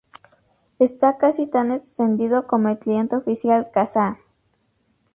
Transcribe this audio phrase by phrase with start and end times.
[0.79, 4.17] Está casi tan extendido como el cliente oficial Kazaa.